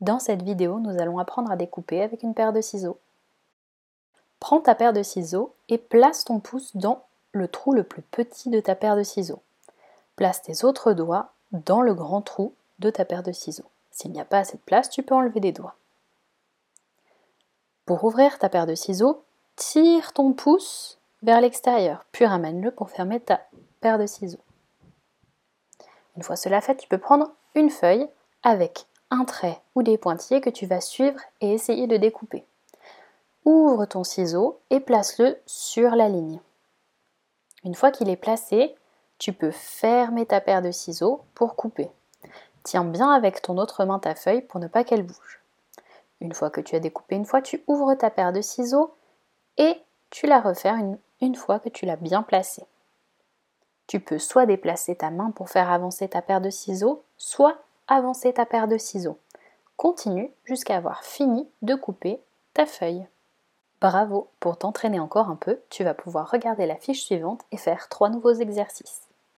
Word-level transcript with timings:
Dans 0.00 0.18
cette 0.18 0.42
vidéo, 0.42 0.78
nous 0.78 0.98
allons 0.98 1.18
apprendre 1.18 1.50
à 1.50 1.56
découper 1.56 2.02
avec 2.02 2.22
une 2.22 2.34
paire 2.34 2.52
de 2.52 2.60
ciseaux. 2.60 2.98
Prends 4.38 4.60
ta 4.60 4.74
paire 4.74 4.94
de 4.94 5.02
ciseaux 5.02 5.54
et 5.68 5.76
place 5.76 6.24
ton 6.24 6.40
pouce 6.40 6.74
dans 6.76 7.04
le 7.32 7.48
trou 7.48 7.74
le 7.74 7.84
plus 7.84 8.02
petit 8.02 8.48
de 8.48 8.60
ta 8.60 8.74
paire 8.74 8.96
de 8.96 9.02
ciseaux. 9.02 9.42
Place 10.16 10.42
tes 10.42 10.64
autres 10.64 10.94
doigts 10.94 11.32
dans 11.52 11.82
le 11.82 11.92
grand 11.94 12.22
trou 12.22 12.54
de 12.78 12.88
ta 12.88 13.04
paire 13.04 13.22
de 13.22 13.32
ciseaux. 13.32 13.68
S'il 13.90 14.12
n'y 14.12 14.20
a 14.20 14.24
pas 14.24 14.38
assez 14.38 14.56
de 14.56 14.62
place, 14.62 14.88
tu 14.88 15.02
peux 15.02 15.14
enlever 15.14 15.40
des 15.40 15.52
doigts. 15.52 15.76
Pour 17.84 18.04
ouvrir 18.04 18.38
ta 18.38 18.48
paire 18.48 18.66
de 18.66 18.74
ciseaux, 18.74 19.22
tire 19.56 20.14
ton 20.14 20.32
pouce 20.32 20.98
vers 21.22 21.40
l'extérieur, 21.42 22.06
puis 22.12 22.24
ramène-le 22.24 22.70
pour 22.70 22.88
fermer 22.88 23.20
ta 23.20 23.40
paire 23.80 23.98
de 23.98 24.06
ciseaux. 24.06 24.40
Une 26.16 26.22
fois 26.22 26.36
cela 26.36 26.62
fait, 26.62 26.76
tu 26.76 26.88
peux 26.88 26.98
prendre 26.98 27.30
une 27.54 27.70
feuille 27.70 28.08
avec 28.42 28.86
un 29.10 29.24
trait 29.24 29.60
ou 29.74 29.82
des 29.82 29.98
pointillés 29.98 30.40
que 30.40 30.50
tu 30.50 30.66
vas 30.66 30.80
suivre 30.80 31.20
et 31.40 31.52
essayer 31.52 31.86
de 31.86 31.96
découper. 31.96 32.44
Ouvre 33.44 33.84
ton 33.86 34.04
ciseau 34.04 34.60
et 34.70 34.80
place-le 34.80 35.38
sur 35.46 35.96
la 35.96 36.08
ligne. 36.08 36.40
Une 37.64 37.74
fois 37.74 37.90
qu'il 37.90 38.08
est 38.08 38.16
placé, 38.16 38.74
tu 39.18 39.32
peux 39.32 39.50
fermer 39.50 40.26
ta 40.26 40.40
paire 40.40 40.62
de 40.62 40.70
ciseaux 40.70 41.22
pour 41.34 41.56
couper. 41.56 41.90
Tiens 42.62 42.84
bien 42.84 43.10
avec 43.10 43.42
ton 43.42 43.58
autre 43.58 43.84
main 43.84 43.98
ta 43.98 44.14
feuille 44.14 44.42
pour 44.42 44.60
ne 44.60 44.68
pas 44.68 44.84
qu'elle 44.84 45.02
bouge. 45.02 45.40
Une 46.20 46.34
fois 46.34 46.50
que 46.50 46.60
tu 46.60 46.76
as 46.76 46.80
découpé 46.80 47.16
une 47.16 47.24
fois, 47.24 47.40
tu 47.40 47.62
ouvres 47.66 47.94
ta 47.94 48.10
paire 48.10 48.32
de 48.32 48.42
ciseaux 48.42 48.94
et 49.56 49.74
tu 50.10 50.26
la 50.26 50.40
refaires 50.40 50.76
une, 50.76 50.98
une 51.20 51.34
fois 51.34 51.58
que 51.58 51.68
tu 51.68 51.86
l'as 51.86 51.96
bien 51.96 52.22
placée. 52.22 52.64
Tu 53.86 54.00
peux 54.00 54.18
soit 54.18 54.46
déplacer 54.46 54.94
ta 54.94 55.10
main 55.10 55.30
pour 55.30 55.48
faire 55.48 55.70
avancer 55.70 56.08
ta 56.08 56.22
paire 56.22 56.40
de 56.40 56.50
ciseaux, 56.50 57.02
soit 57.16 57.58
avancer 57.90 58.32
ta 58.32 58.46
paire 58.46 58.68
de 58.68 58.78
ciseaux. 58.78 59.18
Continue 59.76 60.32
jusqu'à 60.44 60.76
avoir 60.76 61.04
fini 61.04 61.48
de 61.62 61.74
couper 61.74 62.22
ta 62.54 62.64
feuille. 62.64 63.06
Bravo 63.80 64.30
Pour 64.40 64.58
t'entraîner 64.58 65.00
encore 65.00 65.28
un 65.28 65.36
peu, 65.36 65.60
tu 65.70 65.84
vas 65.84 65.94
pouvoir 65.94 66.30
regarder 66.30 66.66
la 66.66 66.76
fiche 66.76 67.04
suivante 67.04 67.42
et 67.50 67.56
faire 67.56 67.88
trois 67.88 68.08
nouveaux 68.08 68.32
exercices. 68.32 69.09